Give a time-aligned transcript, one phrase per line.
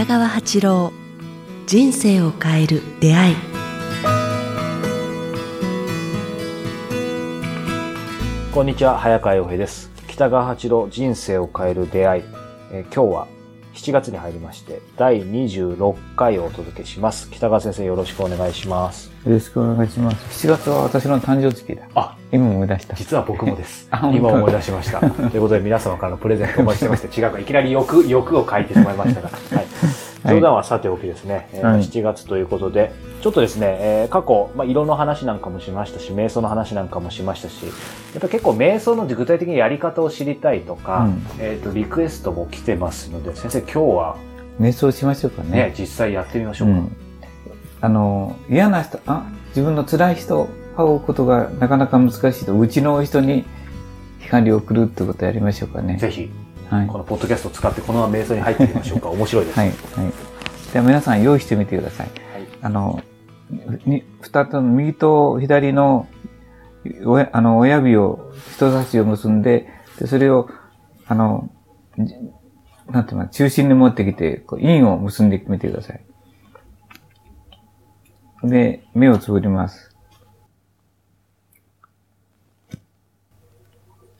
[0.00, 0.92] 北川八郎
[1.66, 3.36] 人生を変える出会い。
[8.50, 9.90] こんにちは早川洋平です。
[10.08, 12.22] 北川八郎人生を変える出会い、
[12.72, 13.28] え今日は
[13.74, 17.30] 7月に入りまして第26回をお届けします。
[17.30, 19.10] 北川先生よろしくお願いします。
[19.24, 20.46] よろしくお願いします。
[20.46, 21.82] 7月は私の誕生月だ。
[21.94, 22.96] あ今思い出した。
[22.96, 23.88] 実は僕もです。
[24.12, 25.00] 今思い出しました。
[25.00, 29.66] ということで皆様からのプレゼントお待ちしてまして 違うかいきなり欲欲を書いてしまいましたが、はい、
[30.24, 31.80] 冗談はさておきですね、えーはい。
[31.80, 32.92] 7月ということで。
[33.22, 41.22] ちょっとですね、えー過去、まあ、色の話なんかもしましたし瞑想の話なんかもしましたしやっぱり結構瞑想の具体的にやり方を知りたいとか、うん。
[41.38, 44.16] えー、とリクエストも来てますので先生今日は
[44.60, 45.50] 瞑想しましょうかね。
[45.50, 45.74] ね。
[45.76, 46.96] 実際やってみましょうか、うん。
[47.80, 53.44] あの、嫌な人、あ、自分の辛い人、会うことがなかなか難しいと、うちの人に
[54.20, 55.96] 光を送るってことをやりましょうかね。
[55.96, 56.30] ぜひ
[56.70, 56.86] はい。
[56.86, 59.68] このポッドキャストを使ってこのまま瞑想に入ってみましょうか 面白いです、はい。
[59.68, 59.76] はい。
[60.72, 62.06] では皆さん用意してみてください。
[62.06, 62.20] はい
[62.62, 63.02] あの、
[63.86, 66.06] に二つの右と左の
[67.32, 69.68] あの親指を、人差しを結んで、
[69.98, 70.48] でそれを、
[71.06, 71.50] あの、
[71.98, 72.14] じ
[72.88, 76.04] なんていうの、中心に持ってきて、こう陰を結んでみてください。
[78.44, 79.94] で、目をつぶります。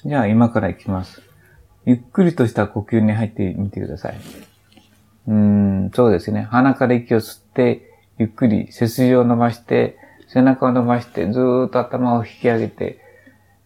[0.04, 1.22] じゃあ今から行きます。
[1.90, 4.14] ゆっくりとした呼吸に入ってみてください。
[5.26, 6.42] うーん、そうですね。
[6.42, 13.00] 鼻から息を吸って、ゆっくり背筋を伸ばして、背中を伸ばして、ずーっと頭を引き上げて、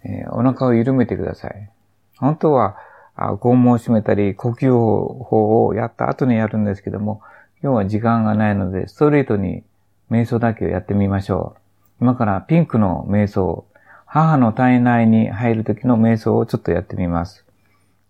[0.05, 1.71] えーお腹を緩めてください。
[2.17, 2.79] 本当は、
[3.15, 7.21] あ肛門を締めたり、呼吸法をやった後にやるんですけども、
[7.63, 9.65] 今日は時間がないので、ストレートに
[10.11, 11.57] 瞑想だけをやってみましょ
[12.01, 12.05] う。
[12.05, 13.67] 今からピンクの瞑想、
[14.07, 17.44] 母の体内に入る時の瞑想をちょっとやってみます。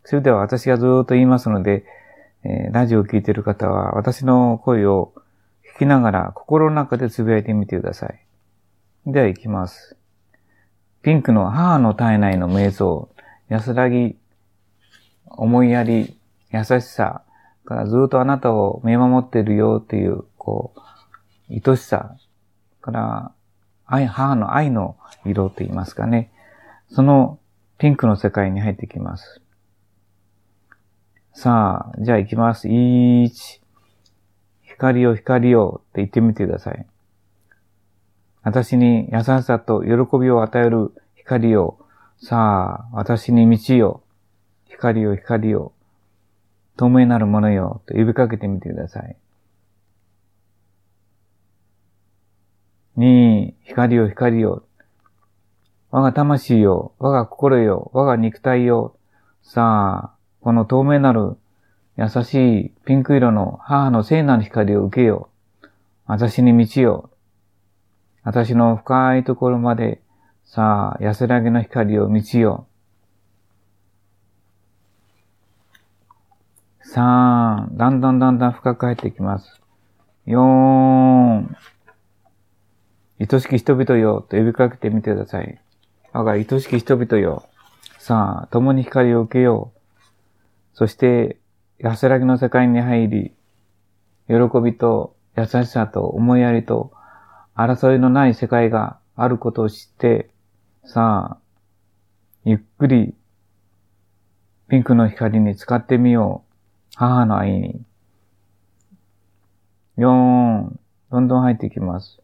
[0.05, 1.85] それでは私がずっと言いますので、
[2.45, 5.15] えラジオを聞いている方は私の声を
[5.75, 8.25] 聞きながら心の中で呟いてみてください。
[9.07, 9.97] では行きます。
[11.03, 13.11] ピンクの母の体内の瞑想、
[13.49, 14.17] 安らぎ、
[15.27, 16.19] 思いやり、
[16.51, 17.23] 優しさ
[17.65, 20.81] からずっとあなたを見守っているよっていう、こう、
[21.51, 22.17] 愛しさ
[22.81, 23.33] から、
[23.87, 26.31] 愛、母の愛の色と言いますかね。
[26.89, 27.39] その
[27.79, 29.43] ピンクの世界に入ってきます。
[31.37, 32.69] さあ、じゃあ行きます。
[32.69, 33.29] 1、
[34.63, 36.87] 光よ光よって言ってみてください。
[38.43, 41.79] 私に優しさと喜びを与える光よ。
[42.19, 44.05] さあ、私に道よ。
[44.69, 45.73] 光よ光よ。
[46.77, 47.83] 透明なるものよ。
[47.87, 49.17] と呼びかけてみてください。
[52.97, 54.63] 2、光よ光よ。
[55.91, 56.93] 我が魂よ。
[57.01, 57.91] 我が心よ。
[57.93, 58.97] 我が肉体よ。
[59.43, 60.14] さあ、
[60.45, 61.39] この透明なる
[61.97, 65.31] 優しいピンク色の母の聖なる光を受けよ
[65.63, 65.69] う。
[66.05, 67.11] 私に道よ。
[68.25, 70.03] 私の深いところまで、
[70.45, 72.67] さあ、安らぎの光を道よ。
[76.83, 79.63] さあ、だんだんだんだん深く入ってきます。
[80.27, 81.49] 4、
[83.19, 85.59] 愛しき人々よ、と呼びかけてみてください。
[86.13, 87.49] 我が愛しき人々よ。
[87.99, 89.74] さあ、共に光を受けよう。
[90.75, 91.39] そして、
[91.79, 93.35] 安らぎの世界に入り、
[94.29, 96.93] 喜びと優しさと思いやりと
[97.57, 100.31] 争いのない世界があることを知って、
[100.85, 101.39] さあ、
[102.45, 103.15] ゆっくり
[104.69, 106.55] ピンクの光に使ってみよう。
[106.97, 107.83] 母の愛に。
[109.99, 110.71] 4、
[111.11, 112.21] どんどん入っていきます。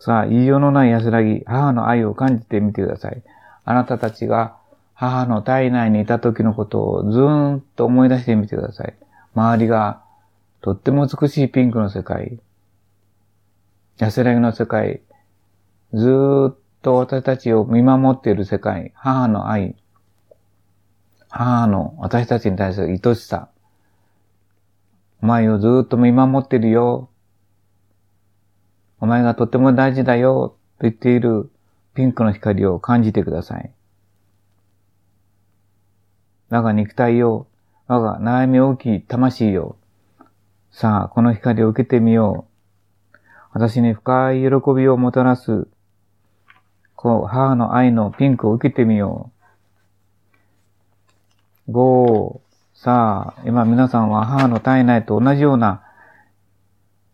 [0.00, 3.22] さあ、言いようのない安らぎ、母の愛を感じてみてください。
[3.64, 4.56] あなたたちが
[4.94, 8.94] 母の体内にいた時のことをずーんと思い出してみてください。
[9.34, 10.02] 周りが
[10.60, 12.38] とっても美しいピンクの世界、
[13.98, 15.02] 安らぎの世界、
[15.92, 19.76] ずーっと私たちを見守っている世界、母の愛、
[21.28, 23.48] 母の私たちに対する愛しさ、
[25.22, 27.08] お前をずーっと見守ってるよ。
[29.00, 30.56] お前がとっても大事だよ。
[30.78, 31.50] と言っている
[31.94, 33.70] ピンクの光を感じてください。
[36.54, 37.48] 我が肉体よ。
[37.88, 39.76] 我が悩み大きい魂よ。
[40.70, 42.46] さあ、この光を受けてみよ
[43.12, 43.18] う。
[43.52, 45.66] 私に深い喜びをもたらす、
[46.94, 49.32] こう、母の愛のピンクを受けてみよ
[51.66, 51.72] う。
[51.72, 52.40] 5、
[52.72, 55.82] さあ、今皆さんは母の体内と同じような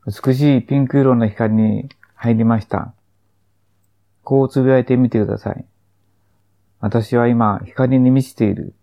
[0.06, 2.92] 美しいピンク色の光に入りました。
[4.22, 5.64] こうつぶやいてみてください。
[6.80, 8.74] 私は今光に満ちている。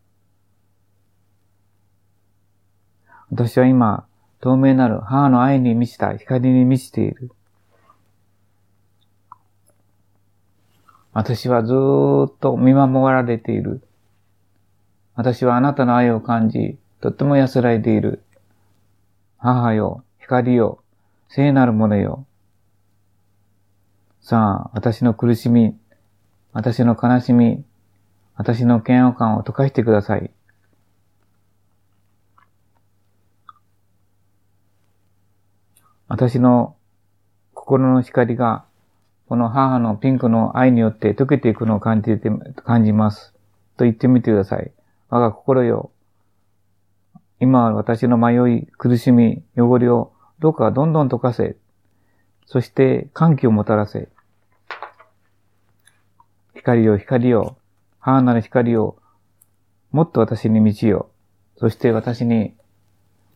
[3.32, 4.08] 私は今、
[4.40, 7.32] 透明なる母の愛に満ちた光に満ちている。
[11.12, 13.82] 私はずっと見守られている。
[15.16, 18.24] 私はあなたの愛を感じ、とっても安らいでいる。
[19.38, 20.82] 母よ、光よ、
[21.28, 22.26] 聖なるものよ。
[24.22, 25.76] さあ、私の苦しみ、
[26.54, 27.64] 私の悲しみ、
[28.36, 30.30] 私の嫌悪感を溶かしてください。
[36.08, 36.76] 私の
[37.54, 38.66] 心の光が、
[39.28, 42.30] この母のピンクの愛によって溶けていくのを感じて、
[42.64, 43.34] 感じます。
[43.76, 44.72] と言ってみてください。
[45.10, 45.92] 我が心よ。
[47.40, 51.58] 今私の迷い、苦しみ、汚れをどうかどんどん溶かせ。
[52.46, 54.10] そして歓喜をもたらせ。
[56.56, 57.58] 光よ、光よ。
[58.00, 58.98] 母なる光を、
[59.92, 61.10] もっと私に道よ。
[61.58, 62.54] そして私に、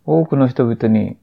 [0.05, 1.17] 多くの人々に、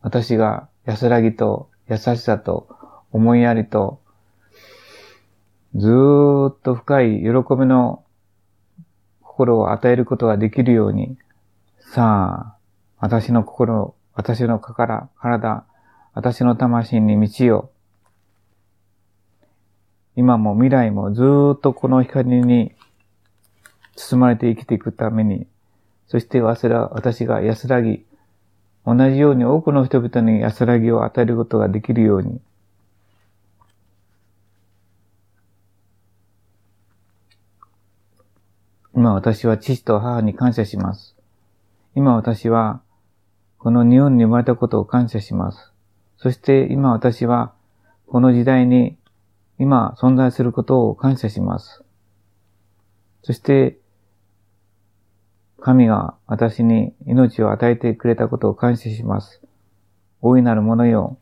[0.00, 2.68] 私が安らぎと優しさと
[3.10, 4.00] 思いやりと、
[5.74, 7.26] ずーっと深い喜
[7.58, 8.04] びの
[9.20, 11.18] 心を与えることができるように、
[11.92, 12.56] さあ、
[12.98, 15.64] 私の心、私の体、体、
[16.14, 17.70] 私の魂に道を、
[20.14, 22.72] 今も未来もずーっとこの光に
[23.96, 25.46] 包まれて生きていくために、
[26.06, 26.68] そして私
[27.26, 28.05] が安らぎ、
[28.86, 32.40] 同じように多くの人々に安らぎを与えることができるように、
[38.94, 41.16] 今私は父と母に感謝します。
[41.96, 42.80] 今私は
[43.58, 45.72] この日本に生まれたことを感謝します。
[46.16, 47.52] そして今私は
[48.06, 48.96] この時代に
[49.58, 51.82] 今存在することを感謝します。
[53.22, 53.78] そして
[55.66, 59.42] 神が私に命を与えてくれたことを感謝します。
[60.20, 61.18] 大いなるものよ、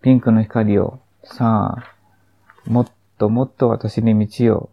[0.00, 2.86] ピンクの光よ、さあ、もっ
[3.18, 4.70] ともっと私に道を、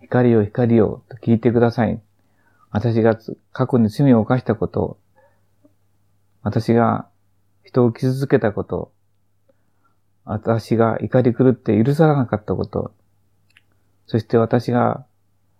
[0.00, 2.00] 光よ光よと聞いてください。
[2.70, 3.18] 私が
[3.52, 4.98] 過去に罪を犯したこと、
[6.42, 7.06] 私が
[7.62, 8.90] 人を傷つけたこと、
[10.24, 12.94] 私が怒り狂って許さなかったこと、
[14.08, 15.04] そして私が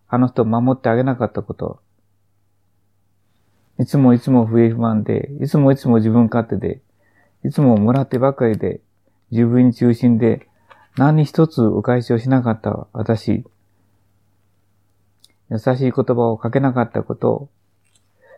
[0.09, 1.81] あの人を守ってあげなかったこと。
[3.79, 6.81] いつもいつも不平不満で、いつもいつも自分勝手で、
[7.45, 8.81] いつももらってばかりで、
[9.31, 10.49] 自分中心で、
[10.97, 13.45] 何一つお返しをしなかった私。
[15.51, 17.51] 優しい言葉をかけなかったこと、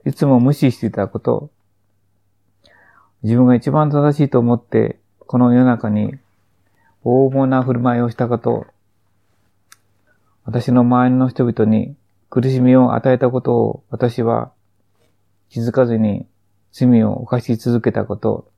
[0.04, 1.50] いつも無視していたこと、
[3.22, 6.18] 自分が一番正しいと思って、この世の中に、
[7.04, 8.66] 横暴な振る舞いをしたこと、
[10.44, 11.94] 私の周りの人々に
[12.28, 14.52] 苦しみを与えたことを私は
[15.48, 16.26] 気づかずに
[16.72, 18.50] 罪を犯し続けたこと、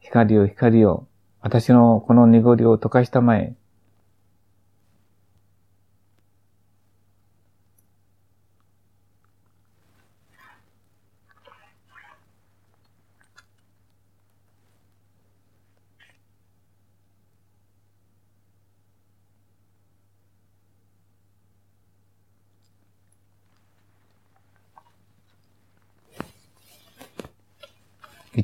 [0.00, 1.06] 光よ光よ、
[1.40, 3.54] 私のこの濁りを溶かしたまえ、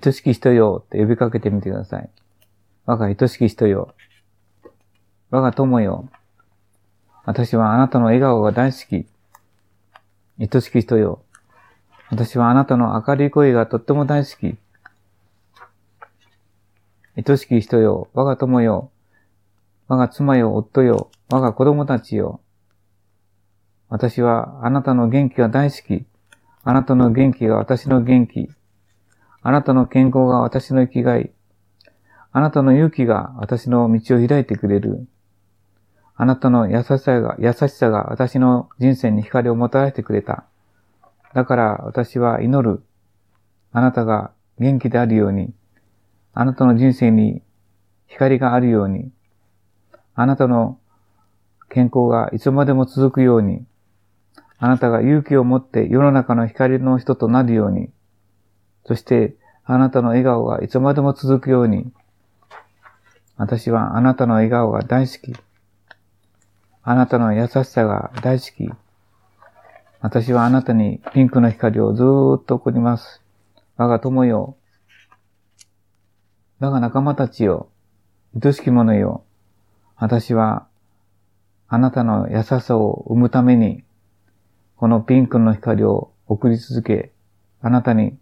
[0.04, 2.10] 愛しき人よって呼びかけてみてください。
[2.84, 3.94] 我が愛しき人よ。
[5.30, 6.08] 我が友よ。
[7.24, 9.06] 私はあなたの笑顔が大好き。
[10.38, 11.22] 愛しき人よ。
[12.10, 14.56] 私はあなたの明るい声がとっても大好き。
[17.16, 18.08] 愛しき人よ。
[18.12, 18.90] 我が友よ。
[19.88, 21.10] 我が妻よ、夫よ。
[21.30, 22.40] 我が子供たちよ。
[23.88, 26.04] 私はあなたの元気が大好き。
[26.64, 28.50] あなたの元気が私の元気。
[29.46, 31.30] あなたの健康が私の生きがい。
[32.32, 35.06] あなたの勇気が私の道を開いてくれる。
[36.16, 40.46] あなたの優しさが、優しさが私の人生に光をもたらしてくれた。
[41.32, 42.82] だから私は祈る。
[43.70, 45.54] あなたが元気であるように、
[46.34, 47.40] あなたの人生に
[48.08, 49.12] 光があるように、
[50.16, 50.80] あなたの
[51.68, 53.64] 健康がいつまでも続くように、
[54.58, 57.90] あなたが勇気を持って世の中の光の人となるように、
[58.86, 61.90] そして、あなたの笑顔がいつまでも続くように、
[63.36, 65.36] 私はあなたの笑顔が大好き。
[66.82, 68.70] あなたの優しさが大好き。
[70.00, 73.22] 私はあなたにピンクの光をずーっと送ります。
[73.76, 74.56] 我が友よ。
[76.60, 77.68] 我が仲間たちよ。
[78.40, 79.24] 愛しき者よ。
[79.96, 80.68] 私は
[81.66, 83.82] あなたの優しさを生むために、
[84.76, 87.10] このピンクの光を送り続け、
[87.60, 88.16] あなたに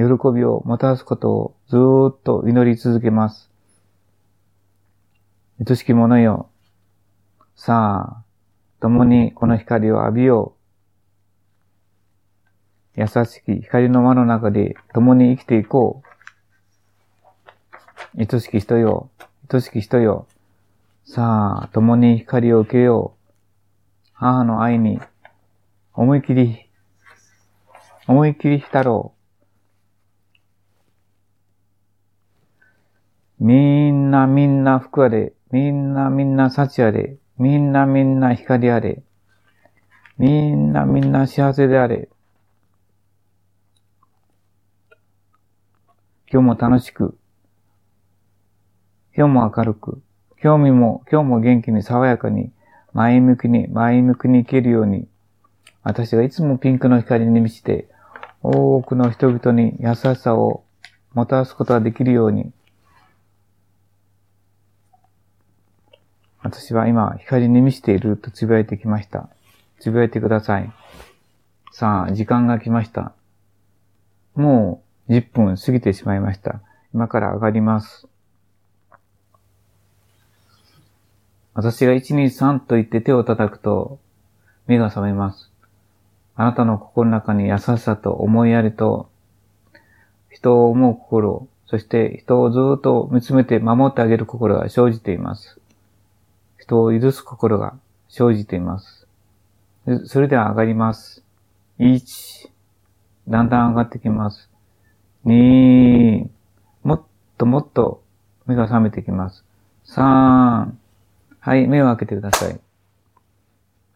[0.00, 3.50] 喜びをもたらすことをずーっと祈り続けます。
[5.68, 6.48] 愛しき者よ。
[7.54, 8.24] さあ、
[8.80, 10.54] 共にこの光を浴びよ
[12.96, 13.00] う。
[13.00, 16.02] 優しき光の輪の中で共に生きていこ
[18.16, 18.18] う。
[18.18, 19.10] 愛しき人よ。
[19.52, 20.26] 愛しき人よ。
[21.04, 23.20] さあ、共に光を受けよう。
[24.14, 25.00] 母の愛に
[25.92, 26.70] 思い切り、
[28.06, 29.19] 思い切り浸ろう。
[33.40, 35.32] みんなみんな福あれ。
[35.50, 37.16] みんなみんな幸あれ。
[37.38, 39.02] みんなみんな光あれ。
[40.18, 42.10] みんなみんな幸せであれ。
[46.30, 47.16] 今日も楽しく。
[49.16, 50.02] 今日も明るく。
[50.42, 52.52] 今日も、今日も元気に爽やかに、
[52.92, 55.08] 前向きに、前向きに生きるように、
[55.82, 57.88] 私がいつもピンクの光に満ちて、
[58.42, 60.62] 多くの人々に優しさを
[61.14, 62.52] もたらすことができるように、
[66.50, 69.28] 私は今、光に満ちていると呟いてきました。
[69.80, 70.72] 呟いてください。
[71.70, 73.12] さあ、時間が来ました。
[74.34, 76.60] もう10分過ぎてしまいました。
[76.92, 78.08] 今から上がります。
[81.54, 84.00] 私が123と言って手を叩くと、
[84.66, 85.52] 目が覚めます。
[86.34, 89.08] あなたの心の中に優しさと思いやりと、
[90.30, 95.59] 人を思う心、そして人をずっと見つめて守ってあげる心が生じています。
[96.70, 97.74] 人を許す心が
[98.08, 99.08] 生じています。
[100.06, 101.24] それでは上がります。
[101.80, 102.48] 1、
[103.26, 104.48] だんだん上がってきます。
[105.24, 106.28] 2、
[106.84, 107.02] もっ
[107.38, 108.04] ともっと
[108.46, 109.44] 目が覚めてきます。
[109.86, 110.70] 3、
[111.40, 112.60] はい、目を開けてください。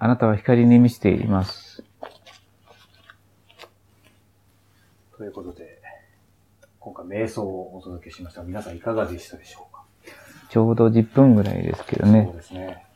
[0.01, 1.85] あなたは光に満ちています。
[5.17, 5.81] ということで、
[6.81, 8.43] 今回瞑想をお届けしました。
[8.43, 9.74] 皆さんいかがでしたでしょうか？
[10.55, 12.27] ちょうど10分ぐらいですけどね。
[12.27, 12.87] そうですね。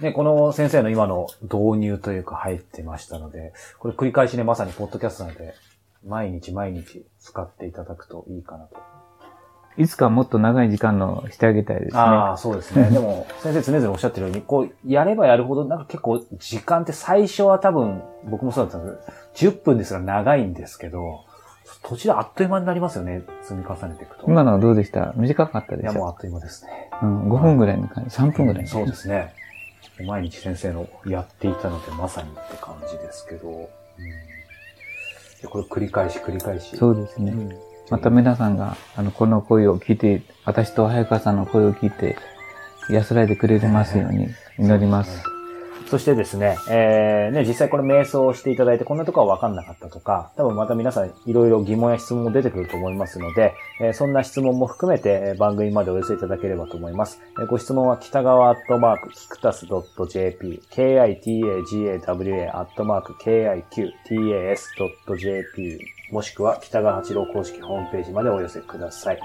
[0.00, 5.54] で、この先生の今の導入というか入ってましたので、これ繰り返しね、まさにポッドキャストなので、
[6.06, 8.76] 毎日毎日使っていただくといいかなと。
[9.76, 11.98] いつかもっと長い時間のしてあげたいですね。
[11.98, 12.88] ああ、そうですね。
[12.94, 21.25] でも、先生常々おっしゃってるように、こう、やればやるほど、なんか結構、時間って最初は多分、僕もそうだったんですけど、10分ですら長いんですけど、
[21.82, 23.22] 途中であっという間になりますよね。
[23.42, 24.24] 積み重ねていくと。
[24.26, 25.12] 今のはどうでした？
[25.16, 26.90] 短かったでしょいや、もうあっという間ですね。
[27.02, 29.34] うん、5分ぐらいの感じ、3分ぐらい、そうですね。
[30.06, 33.52] 毎日先生のやっていたので、まさにって感じですけど、う
[35.46, 36.76] ん、これ繰り返し繰り返し。
[36.76, 37.32] そうですね。
[37.32, 37.52] うん、
[37.90, 42.16] また皆さんが、あの、この声を聞いて、私と早川さんの声を聞いて、
[42.90, 45.22] 安らいでくれますように祈ります。
[45.86, 57.20] そしてですね、えー、ね、実際これ瞑想をしていただいて、こんなとこはわかんなかったとか、多分また皆さんいろいろ疑問や質問も出てくると思いますので、えー、そんな質問も含めて番組までお寄せいただければと思います。
[57.38, 64.58] えー、ご質問は北川アットマーク、キクタス .jp、kitagawa アットマーク、kiqtas.jp、
[66.10, 69.20] もしくは北川八郎公式ホームページまでお寄せください。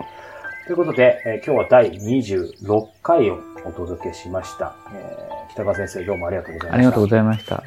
[0.67, 4.75] ということで、えー、今日は第26回をお届けしました。
[4.93, 6.75] えー、北川先生どうもありがとうございました。
[6.75, 7.63] ありがとうございました。